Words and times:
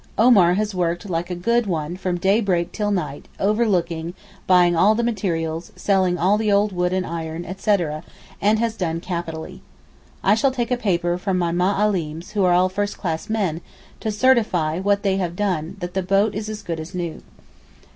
Omar 0.17 0.55
has 0.55 0.73
worked 0.73 1.07
like 1.11 1.29
a 1.29 1.35
good 1.35 1.67
one 1.67 1.95
from 1.95 2.17
daybreak 2.17 2.71
till 2.71 2.89
night, 2.89 3.27
overlooking, 3.39 4.15
buying 4.47 4.75
all 4.75 4.95
the 4.95 5.03
materials, 5.03 5.71
selling 5.75 6.17
all 6.17 6.39
the 6.39 6.51
old 6.51 6.71
wood 6.71 6.91
and 6.91 7.05
iron, 7.05 7.45
etc., 7.45 8.03
and 8.41 8.57
has 8.57 8.75
done 8.75 8.99
capitally. 8.99 9.61
I 10.23 10.33
shall 10.33 10.49
take 10.49 10.71
a 10.71 10.75
paper 10.77 11.19
from 11.19 11.37
my 11.37 11.51
Ma 11.51 11.75
allims 11.79 12.31
who 12.31 12.43
are 12.45 12.51
all 12.51 12.67
first 12.67 12.97
class 12.97 13.29
men, 13.29 13.61
to 13.99 14.11
certify 14.11 14.79
what 14.79 15.03
they 15.03 15.17
have 15.17 15.35
done 15.35 15.65
and 15.65 15.79
that 15.81 15.93
the 15.93 16.01
boat 16.01 16.33
is 16.33 16.49
as 16.49 16.63
good 16.63 16.79
as 16.79 16.95
new. 16.95 17.21